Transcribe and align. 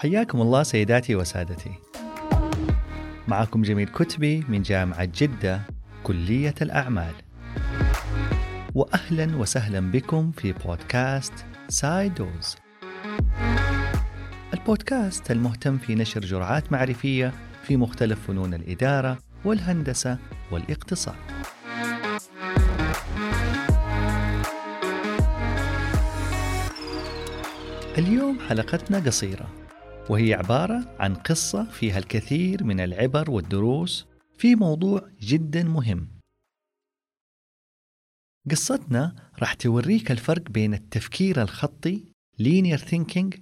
حياكم 0.00 0.40
الله 0.40 0.62
سيداتي 0.62 1.16
وسادتي. 1.16 1.70
معكم 3.28 3.62
جميل 3.62 3.88
كتبي 3.88 4.44
من 4.48 4.62
جامعة 4.62 5.04
جدة 5.04 5.60
كلية 6.02 6.54
الأعمال. 6.62 7.14
وأهلا 8.74 9.36
وسهلا 9.36 9.90
بكم 9.90 10.30
في 10.30 10.52
بودكاست 10.52 11.32
سايدوز 11.68 12.56
البودكاست 14.54 15.30
المهتم 15.30 15.78
في 15.78 15.94
نشر 15.94 16.20
جرعات 16.20 16.72
معرفية 16.72 17.32
في 17.62 17.76
مختلف 17.76 18.26
فنون 18.26 18.54
الإدارة 18.54 19.18
والهندسة 19.44 20.18
والاقتصاد. 20.50 21.14
اليوم 27.98 28.38
حلقتنا 28.48 28.98
قصيرة. 28.98 29.59
وهي 30.10 30.34
عبارة 30.34 30.96
عن 31.00 31.14
قصة 31.14 31.64
فيها 31.70 31.98
الكثير 31.98 32.64
من 32.64 32.80
العبر 32.80 33.30
والدروس 33.30 34.06
في 34.38 34.54
موضوع 34.54 35.10
جدا 35.20 35.62
مهم. 35.62 36.08
قصتنا 38.50 39.30
راح 39.38 39.54
توريك 39.54 40.10
الفرق 40.10 40.50
بين 40.50 40.74
التفكير 40.74 41.42
الخطي 41.42 42.12
linear 42.42 42.78
thinking 42.78 43.40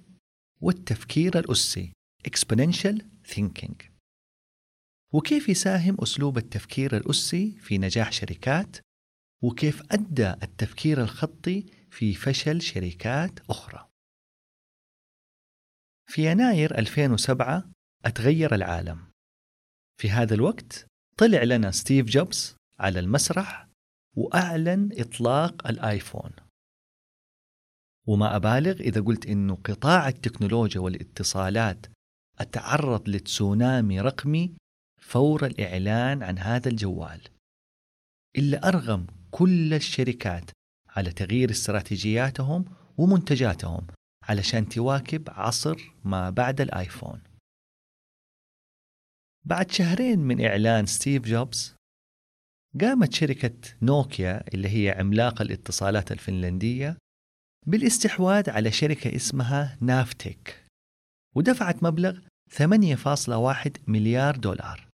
والتفكير 0.61 1.39
الأسي 1.39 1.93
exponential 2.27 3.01
thinking. 3.27 3.89
وكيف 5.13 5.49
يساهم 5.49 5.97
أسلوب 5.99 6.37
التفكير 6.37 6.97
الأسي 6.97 7.57
في 7.59 7.77
نجاح 7.77 8.11
شركات؟ 8.11 8.77
وكيف 9.43 9.83
أدى 9.91 10.29
التفكير 10.29 11.01
الخطي 11.01 11.65
في 11.91 12.13
فشل 12.13 12.61
شركات 12.61 13.39
أخرى؟ 13.49 13.88
في 16.09 16.31
يناير 16.31 16.77
2007 16.77 17.71
أتغير 18.05 18.55
العالم. 18.55 18.99
في 20.01 20.09
هذا 20.09 20.33
الوقت 20.33 20.85
طلع 21.17 21.43
لنا 21.43 21.71
ستيف 21.71 22.05
جوبز 22.05 22.55
على 22.79 22.99
المسرح 22.99 23.67
وأعلن 24.17 24.89
إطلاق 24.93 25.67
الآيفون. 25.67 26.31
وما 28.07 28.35
أبالغ 28.35 28.71
إذا 28.71 29.01
قلت 29.01 29.25
إنه 29.25 29.55
قطاع 29.55 30.07
التكنولوجيا 30.07 30.81
والاتصالات 30.81 31.85
أتعرض 32.39 33.09
لتسونامي 33.09 34.01
رقمي 34.01 34.55
فور 35.01 35.45
الإعلان 35.45 36.23
عن 36.23 36.37
هذا 36.37 36.69
الجوال 36.69 37.21
إلا 38.37 38.67
أرغم 38.67 39.07
كل 39.31 39.73
الشركات 39.73 40.51
على 40.89 41.11
تغيير 41.11 41.51
استراتيجياتهم 41.51 42.65
ومنتجاتهم 42.97 43.87
علشان 44.29 44.69
تواكب 44.69 45.29
عصر 45.29 45.93
ما 46.03 46.29
بعد 46.29 46.61
الآيفون. 46.61 47.21
بعد 49.45 49.71
شهرين 49.71 50.19
من 50.19 50.45
إعلان 50.45 50.85
ستيف 50.85 51.23
جوبز 51.23 51.75
قامت 52.81 53.13
شركة 53.13 53.75
نوكيا 53.81 54.53
اللي 54.53 54.69
هي 54.69 54.89
عملاق 54.91 55.41
الاتصالات 55.41 56.11
الفنلندية 56.11 56.97
بالاستحواذ 57.67 58.49
على 58.49 58.71
شركة 58.71 59.15
اسمها 59.15 59.77
نافتيك 59.81 60.65
ودفعت 61.35 61.83
مبلغ 61.83 62.19
8.1 62.51 63.71
مليار 63.87 64.35
دولار. 64.35 64.89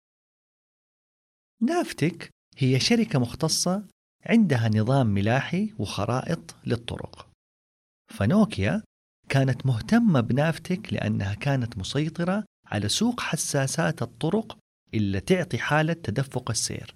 نافتيك 1.61 2.29
هي 2.57 2.79
شركة 2.79 3.19
مختصة 3.19 3.87
عندها 4.25 4.69
نظام 4.69 5.07
ملاحي 5.07 5.73
وخرائط 5.79 6.55
للطرق. 6.65 7.29
فنوكيا 8.17 8.83
كانت 9.31 9.65
مهتمة 9.65 10.21
بنافتك 10.21 10.93
لأنها 10.93 11.33
كانت 11.33 11.77
مسيطرة 11.77 12.45
على 12.65 12.89
سوق 12.89 13.19
حساسات 13.19 14.01
الطرق 14.01 14.57
اللي 14.93 15.19
تعطي 15.19 15.57
حالة 15.57 15.93
تدفق 15.93 16.49
السير. 16.49 16.95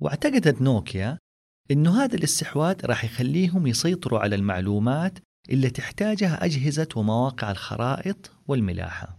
واعتقدت 0.00 0.62
نوكيا 0.62 1.18
إنه 1.70 2.04
هذا 2.04 2.14
الاستحواذ 2.16 2.86
راح 2.86 3.04
يخليهم 3.04 3.66
يسيطروا 3.66 4.20
على 4.20 4.36
المعلومات 4.36 5.18
اللي 5.50 5.70
تحتاجها 5.70 6.44
أجهزة 6.44 6.88
ومواقع 6.96 7.50
الخرائط 7.50 8.32
والملاحة. 8.48 9.18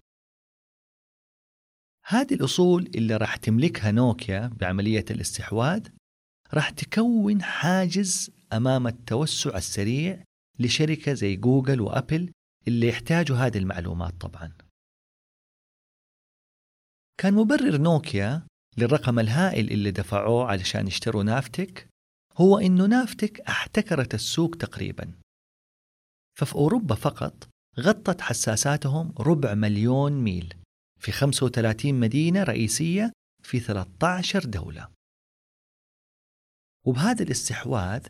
هذه 2.05 2.33
الأصول 2.33 2.91
اللي 2.95 3.17
راح 3.17 3.35
تملكها 3.35 3.91
نوكيا 3.91 4.47
بعملية 4.47 5.05
الاستحواذ 5.11 5.87
راح 6.53 6.69
تكون 6.69 7.43
حاجز 7.43 8.31
أمام 8.53 8.87
التوسع 8.87 9.57
السريع 9.57 10.23
لشركة 10.61 11.13
زي 11.13 11.35
جوجل 11.35 11.81
وأبل 11.81 12.31
اللي 12.67 12.87
يحتاجوا 12.87 13.37
هذه 13.37 13.57
المعلومات 13.57 14.13
طبعا. 14.21 14.53
كان 17.17 17.33
مبرر 17.33 17.77
نوكيا 17.77 18.47
للرقم 18.77 19.19
الهائل 19.19 19.71
اللي 19.71 19.91
دفعوه 19.91 20.45
علشان 20.45 20.87
يشتروا 20.87 21.23
نافتك 21.23 21.87
هو 22.37 22.57
إنه 22.57 22.85
نافتك 22.85 23.41
احتكرت 23.41 24.13
السوق 24.13 24.55
تقريبا. 24.55 25.13
ففي 26.37 26.55
أوروبا 26.55 26.95
فقط 26.95 27.49
غطت 27.79 28.21
حساساتهم 28.21 29.13
ربع 29.19 29.53
مليون 29.53 30.11
ميل 30.11 30.53
في 30.99 31.11
35 31.11 31.93
مدينة 31.93 32.43
رئيسية 32.43 33.11
في 33.43 33.59
13 33.59 34.45
دولة. 34.45 34.91
وبهذا 36.85 37.23
الاستحواذ 37.23 38.07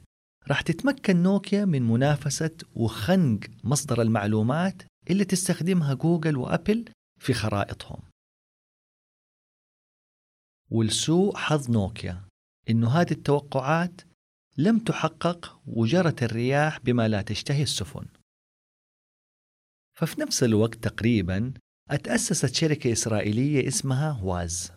راح 0.48 0.62
تتمكن 0.62 1.24
نوكيا 1.24 1.66
من 1.66 1.82
منافسة 1.82 2.58
وخنق 2.76 3.40
مصدر 3.64 4.02
المعلومات 4.02 4.82
اللي 5.10 5.26
تستخدمها 5.26 5.94
جوجل 5.94 6.38
وأبل 6.38 6.86
في 7.20 7.34
خرائطهم. 7.34 8.02
ولسوء 10.70 11.36
حظ 11.36 11.72
نوكيا 11.72 12.24
إنه 12.70 12.90
هذه 12.90 13.12
التوقعات 13.12 14.02
لم 14.58 14.80
تحقق 14.80 15.62
وجرت 15.68 16.24
الرياح 16.24 16.80
بما 16.80 17.08
لا 17.08 17.22
تشتهي 17.22 17.64
السفن. 17.64 18.06
ففي 19.98 20.22
نفس 20.22 20.44
الوقت 20.44 20.76
تقريبا 20.76 21.54
أتأسست 21.90 22.56
شركة 22.56 22.92
إسرائيلية 22.92 23.68
اسمها 23.68 24.22
Waze. 24.24 24.72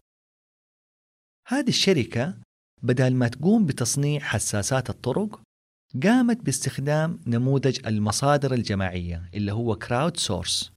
هذه 1.46 1.68
الشركة 1.68 2.38
بدل 2.82 3.14
ما 3.14 3.28
تقوم 3.28 3.66
بتصنيع 3.66 4.20
حساسات 4.20 4.90
الطرق 4.90 5.42
قامت 6.02 6.36
باستخدام 6.36 7.20
نموذج 7.26 7.86
المصادر 7.86 8.54
الجماعية 8.54 9.30
اللي 9.34 9.52
هو 9.52 9.76
crowdsource 9.76 10.72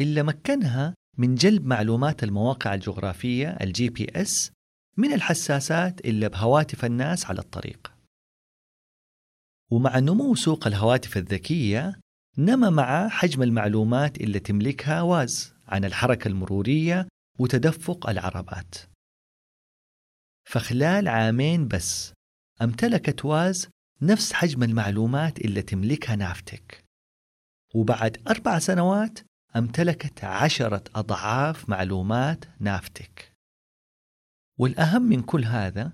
اللي 0.00 0.22
مكنها 0.22 0.94
من 1.18 1.34
جلب 1.34 1.66
معلومات 1.66 2.24
المواقع 2.24 2.74
الجغرافية 2.74 3.48
ال 3.48 3.88
GPS 3.88 4.52
من 4.96 5.12
الحساسات 5.12 6.00
اللي 6.04 6.28
بهواتف 6.28 6.84
الناس 6.84 7.26
على 7.26 7.40
الطريق. 7.40 7.92
ومع 9.70 9.98
نمو 9.98 10.34
سوق 10.34 10.66
الهواتف 10.66 11.16
الذكية 11.16 12.00
نما 12.38 12.70
مع 12.70 13.08
حجم 13.08 13.42
المعلومات 13.42 14.20
اللي 14.20 14.40
تملكها 14.40 15.02
واز 15.02 15.54
عن 15.66 15.84
الحركة 15.84 16.28
المرورية 16.28 17.08
وتدفق 17.38 18.08
العربات. 18.08 18.74
فخلال 20.48 21.08
عامين 21.08 21.68
بس 21.68 22.12
امتلكت 22.62 23.24
واز 23.24 23.68
نفس 24.02 24.32
حجم 24.32 24.62
المعلومات 24.62 25.38
اللي 25.40 25.62
تملكها 25.62 26.16
نافتك. 26.16 26.84
وبعد 27.74 28.22
أربع 28.28 28.58
سنوات 28.58 29.18
أمتلكت 29.56 30.24
عشرة 30.24 30.84
أضعاف 30.94 31.68
معلومات 31.68 32.44
نافتك. 32.60 33.32
والأهم 34.58 35.02
من 35.02 35.22
كل 35.22 35.44
هذا 35.44 35.92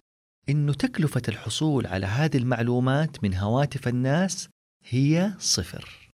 إنه 0.49 0.73
تكلفة 0.73 1.23
الحصول 1.29 1.87
على 1.87 2.07
هذه 2.07 2.37
المعلومات 2.37 3.25
من 3.25 3.35
هواتف 3.35 3.89
الناس 3.89 4.49
هي 4.85 5.35
صفر. 5.39 6.11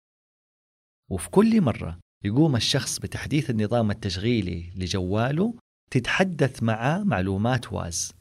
وفي 1.10 1.31
كل 1.31 1.60
مرة 1.60 2.00
يقوم 2.25 2.56
الشخص 2.56 2.98
بتحديث 2.98 3.50
النظام 3.50 3.90
التشغيلي 3.90 4.70
لجواله 4.76 5.54
تتحدث 5.90 6.62
معه 6.62 7.04
معلومات 7.04 7.72
واز. 7.72 8.12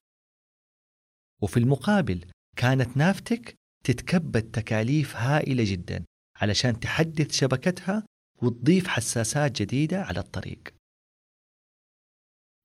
وفي 1.42 1.58
المقابل 1.58 2.32
كانت 2.58 2.98
نافتك 2.98 3.59
تتكبد 3.84 4.52
تكاليف 4.52 5.16
هائلة 5.16 5.64
جدا 5.68 6.06
علشان 6.36 6.80
تحدث 6.80 7.32
شبكتها 7.32 8.04
وتضيف 8.42 8.88
حساسات 8.88 9.62
جديدة 9.62 10.04
على 10.04 10.20
الطريق. 10.20 10.76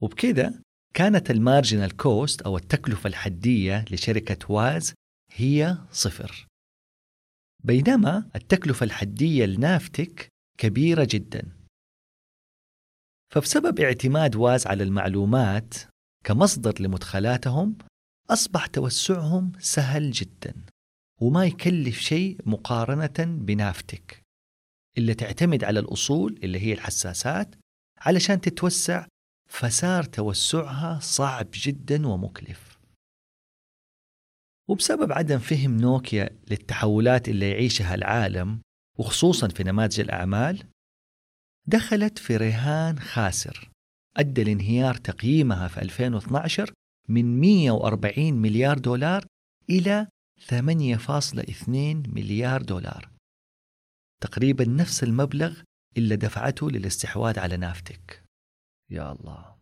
وبكذا 0.02 0.62
كانت 0.94 1.30
ال 1.30 1.38
marginal 1.38 1.96
cost 1.96 2.42
أو 2.42 2.56
التكلفة 2.56 3.08
الحدية 3.08 3.84
لشركة 3.90 4.52
Waze 4.52 4.94
هي 5.32 5.78
صفر. 5.90 6.46
بينما 7.64 8.30
التكلفة 8.36 8.84
الحدية 8.84 9.44
ل 9.44 9.56
Navteq 9.56 10.28
كبيرة 10.58 11.08
جدا. 11.10 11.52
فبسبب 13.32 13.80
اعتماد 13.80 14.36
Waze 14.36 14.66
على 14.66 14.82
المعلومات 14.82 15.74
كمصدر 16.24 16.82
لمدخلاتهم 16.82 17.78
أصبح 18.30 18.66
توسعهم 18.66 19.52
سهل 19.58 20.10
جدا. 20.10 20.54
وما 21.20 21.44
يكلف 21.46 21.98
شيء 21.98 22.40
مقارنة 22.46 23.38
ب 23.44 23.54
Navteq. 23.54 24.22
اللي 24.98 25.14
تعتمد 25.14 25.64
على 25.64 25.80
الأصول 25.80 26.40
اللي 26.42 26.60
هي 26.60 26.72
الحساسات 26.72 27.54
علشان 27.98 28.40
تتوسع 28.40 29.06
فصار 29.50 30.04
توسعها 30.04 31.00
صعب 31.00 31.46
جدا 31.54 32.06
ومكلف. 32.06 32.78
وبسبب 34.68 35.12
عدم 35.12 35.38
فهم 35.38 35.76
نوكيا 35.76 36.30
للتحولات 36.50 37.28
اللي 37.28 37.50
يعيشها 37.50 37.94
العالم 37.94 38.60
وخصوصا 38.98 39.48
في 39.48 39.64
نماذج 39.64 40.00
الأعمال 40.00 40.64
دخلت 41.66 42.18
في 42.18 42.36
رهان 42.36 42.98
خاسر. 42.98 43.70
أدى 44.16 44.44
لانهيار 44.44 44.94
تقييمها 44.94 45.68
في 45.68 45.82
2012 45.82 46.72
من 47.08 47.40
140 47.40 48.32
مليار 48.32 48.78
دولار 48.78 49.26
إلى 49.70 50.08
8.2 50.40 51.68
مليار 52.08 52.62
دولار. 52.62 53.10
تقريبا 54.20 54.64
نفس 54.68 55.02
المبلغ 55.04 55.60
اللي 55.96 56.16
دفعته 56.16 56.70
للاستحواذ 56.70 57.38
على 57.38 57.56
Navteq. 57.56 58.24
يا 58.90 59.12
الله. 59.12 59.56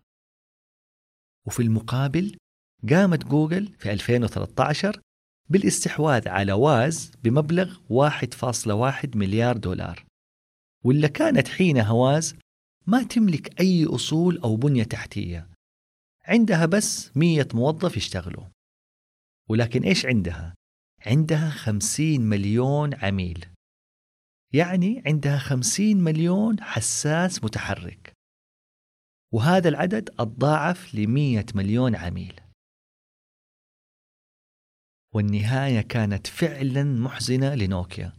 وفي 1.46 1.62
المقابل 1.62 2.36
قامت 2.90 3.24
جوجل 3.24 3.74
في 3.78 3.92
2013 3.92 5.00
بالاستحواذ 5.50 6.28
على 6.28 6.52
Waze 6.52 7.12
بمبلغ 7.22 7.78
1.1 7.88 9.16
مليار 9.16 9.56
دولار. 9.56 10.06
واللي 10.84 11.08
كانت 11.08 11.48
حينها 11.48 11.90
Waze 11.90 12.34
ما 12.86 13.02
تملك 13.02 13.60
أي 13.60 13.86
أصول 13.86 14.38
أو 14.38 14.56
بنية 14.56 14.84
تحتية. 14.84 15.50
عندها 16.24 16.66
بس 16.66 17.16
مية 17.16 17.48
موظف 17.54 17.96
يشتغلوا. 17.96 18.44
ولكن 19.48 19.82
إيش 19.82 20.06
عندها؟ 20.06 20.54
عندها 21.06 21.50
خمسين 21.50 22.20
مليون 22.20 22.94
عميل. 22.94 23.46
يعني 24.54 25.02
عندها 25.06 25.38
خمسين 25.38 26.00
مليون 26.00 26.62
حساس 26.62 27.44
متحرك. 27.44 28.12
وهذا 29.34 29.68
العدد 29.68 30.10
أتضاعف 30.10 30.94
لمية 30.94 31.46
مليون 31.54 31.96
عميل. 31.96 32.40
والنهاية 35.14 35.80
كانت 35.80 36.26
فعلا 36.26 36.84
محزنة 36.84 37.54
لنوكيا. 37.54 38.12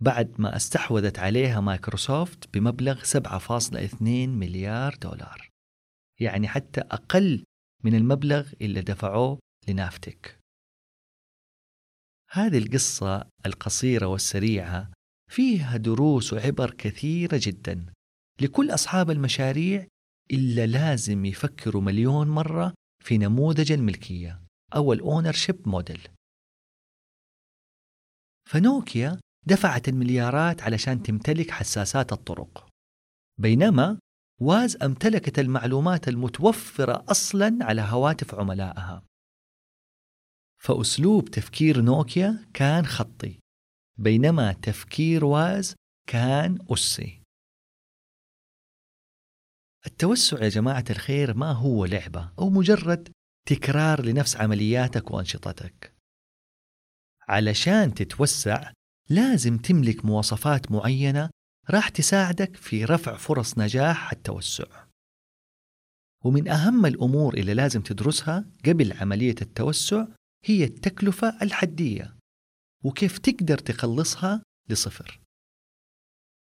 بعد 0.00 0.40
ما 0.40 0.56
استحوذت 0.56 1.18
عليها 1.18 1.60
مايكروسوفت 1.60 2.54
بمبلغ 2.54 3.02
7.2 3.04 4.02
مليار 4.38 4.94
دولار. 4.94 5.48
يعني 6.20 6.48
حتى 6.48 6.80
أقل 6.80 7.44
من 7.84 7.94
المبلغ 7.94 8.52
اللي 8.60 8.80
دفعوه 8.82 9.38
لنافتك. 9.68 10.41
هذه 12.34 12.58
القصة 12.58 13.28
القصيرة 13.46 14.06
والسريعة 14.06 14.90
فيها 15.30 15.76
دروس 15.76 16.32
وعبر 16.32 16.70
كثيرة 16.70 17.40
جدا. 17.42 17.86
لكل 18.40 18.70
أصحاب 18.70 19.10
المشاريع 19.10 19.86
إلا 20.32 20.66
لازم 20.66 21.24
يفكروا 21.24 21.82
مليون 21.82 22.28
مرة 22.28 22.74
في 23.04 23.18
نموذج 23.18 23.72
الملكية 23.72 24.42
أو 24.74 24.92
الأونر 24.92 25.32
شيب 25.32 25.68
موديل 25.68 26.08
فنوكيا 28.50 29.20
دفعت 29.46 29.88
المليارات 29.88 30.62
علشان 30.62 31.02
تمتلك 31.02 31.50
حساسات 31.50 32.12
الطرق. 32.12 32.68
بينما 33.40 33.98
واز 34.40 34.76
امتلكت 34.82 35.38
المعلومات 35.38 36.08
المتوفرة 36.08 37.04
أصلا 37.08 37.58
على 37.60 37.82
هواتف 37.82 38.34
عملائها. 38.34 39.02
فأسلوب 40.64 41.30
تفكير 41.30 41.80
نوكيا 41.80 42.46
كان 42.54 42.86
خطي 42.86 43.38
بينما 43.98 44.52
تفكير 44.52 45.24
واز 45.24 45.74
كان 46.08 46.58
أسي. 46.70 47.22
التوسع 49.86 50.44
يا 50.44 50.48
جماعة 50.48 50.84
الخير 50.90 51.34
ما 51.34 51.52
هو 51.52 51.84
لعبة 51.84 52.32
أو 52.38 52.50
مجرد 52.50 53.12
تكرار 53.48 54.04
لنفس 54.04 54.36
عملياتك 54.36 55.10
وأنشطتك. 55.10 55.92
علشان 57.28 57.94
تتوسع 57.94 58.72
لازم 59.10 59.58
تملك 59.58 60.04
مواصفات 60.04 60.72
معينة 60.72 61.30
راح 61.70 61.88
تساعدك 61.88 62.56
في 62.56 62.84
رفع 62.84 63.16
فرص 63.16 63.58
نجاح 63.58 64.12
التوسع. 64.12 64.86
ومن 66.24 66.48
أهم 66.48 66.86
الأمور 66.86 67.34
اللي 67.34 67.54
لازم 67.54 67.80
تدرسها 67.80 68.44
قبل 68.66 68.92
عملية 68.92 69.34
التوسع 69.42 70.06
هي 70.44 70.64
التكلفة 70.64 71.42
الحدية 71.42 72.16
وكيف 72.84 73.18
تقدر 73.18 73.58
تخلصها 73.58 74.42
لصفر. 74.68 75.20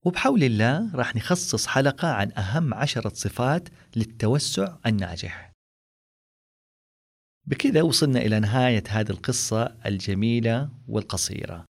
وبحول 0.06 0.42
الله 0.42 0.96
راح 0.96 1.16
نخصص 1.16 1.66
حلقة 1.66 2.08
عن 2.08 2.32
أهم 2.32 2.74
عشرة 2.74 3.08
صفات 3.14 3.68
للتوسع 3.96 4.76
الناجح. 4.86 5.52
بكذا 7.46 7.82
وصلنا 7.82 8.20
إلى 8.20 8.40
نهاية 8.40 8.82
هذه 8.88 9.10
القصة 9.10 9.64
الجميلة 9.86 10.70
والقصيرة 10.88 11.64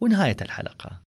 ونهاية 0.00 0.36
الحلقة. 0.42 1.02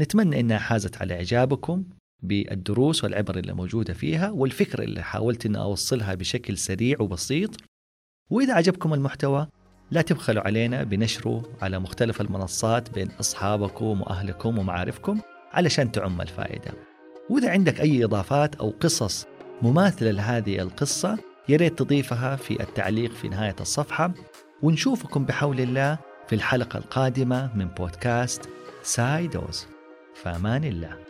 نتمنى 0.00 0.40
أنها 0.40 0.58
حازت 0.58 0.96
على 0.96 1.14
إعجابكم 1.14 1.84
بالدروس 2.22 3.04
والعبر 3.04 3.38
اللي 3.38 3.52
موجودة 3.52 3.94
فيها 3.94 4.30
والفكرة 4.30 4.84
اللي 4.84 5.02
حاولت 5.02 5.46
أن 5.46 5.56
أوصلها 5.56 6.14
بشكل 6.14 6.58
سريع 6.58 7.00
وبسيط. 7.00 7.50
وإذا 8.30 8.54
عجبكم 8.54 8.94
المحتوى 8.94 9.48
لا 9.90 10.02
تبخلوا 10.02 10.42
علينا 10.42 10.82
بنشره 10.82 11.42
على 11.62 11.78
مختلف 11.78 12.20
المنصات 12.20 12.90
بين 12.90 13.08
أصحابكم 13.20 14.00
وأهلكم 14.00 14.58
ومعارفكم 14.58 15.20
علشان 15.52 15.92
تعم 15.92 16.20
الفائدة. 16.20 16.72
وإذا 17.30 17.50
عندك 17.50 17.80
أي 17.80 18.04
إضافات 18.04 18.54
أو 18.54 18.74
قصص 18.80 19.26
مماثلة 19.62 20.10
لهذه 20.10 20.58
القصة 20.58 21.18
يريد 21.48 21.74
تضيفها 21.74 22.36
في 22.36 22.62
التعليق 22.62 23.12
في 23.12 23.28
نهاية 23.28 23.56
الصفحة. 23.60 24.12
ونشوفكم 24.62 25.24
بحول 25.24 25.60
الله 25.60 25.98
في 26.28 26.34
الحلقة 26.34 26.78
القادمة 26.78 27.56
من 27.56 27.68
بودكاست 27.68 28.48
سايدوز. 28.82 29.66
فأمان 30.14 30.64
الله. 30.64 31.09